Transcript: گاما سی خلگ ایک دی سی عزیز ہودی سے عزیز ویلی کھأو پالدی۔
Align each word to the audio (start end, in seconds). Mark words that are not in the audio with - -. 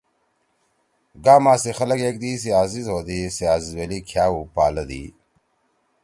گاما 1.23 1.53
سی 1.61 1.71
خلگ 1.77 2.01
ایک 2.05 2.15
دی 2.21 2.31
سی 2.41 2.49
عزیز 2.63 2.87
ہودی 2.93 3.19
سے 3.35 3.45
عزیز 3.55 3.73
ویلی 3.77 3.99
کھأو 4.09 4.39
پالدی۔ 4.55 5.03